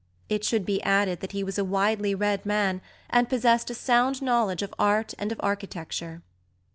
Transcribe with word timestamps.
It 0.29 0.43
should 0.43 0.65
be 0.65 0.81
added 0.81 1.19
that 1.19 1.31
he 1.33 1.43
was 1.43 1.59
a 1.59 1.63
widely 1.63 2.15
read 2.15 2.43
man, 2.43 2.81
and 3.07 3.29
possessed 3.29 3.69
a 3.69 3.75
sound 3.75 4.19
knowledge 4.19 4.63
of 4.63 4.73
art 4.79 5.13
and 5.19 5.31
of 5.31 5.39
architecture. 5.43 6.23